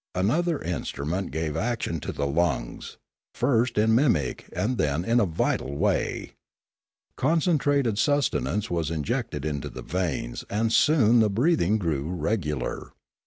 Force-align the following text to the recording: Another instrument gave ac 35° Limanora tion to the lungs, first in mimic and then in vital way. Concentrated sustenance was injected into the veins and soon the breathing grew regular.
Another 0.15 0.59
instrument 0.59 1.29
gave 1.29 1.51
ac 1.51 1.51
35° 1.51 1.51
Limanora 1.75 1.81
tion 1.83 1.99
to 1.99 2.11
the 2.11 2.25
lungs, 2.25 2.97
first 3.35 3.77
in 3.77 3.93
mimic 3.93 4.49
and 4.51 4.79
then 4.79 5.05
in 5.05 5.19
vital 5.29 5.75
way. 5.77 6.31
Concentrated 7.15 7.99
sustenance 7.99 8.71
was 8.71 8.89
injected 8.89 9.45
into 9.45 9.69
the 9.69 9.83
veins 9.83 10.43
and 10.49 10.73
soon 10.73 11.19
the 11.19 11.29
breathing 11.29 11.77
grew 11.77 12.09
regular. 12.09 12.93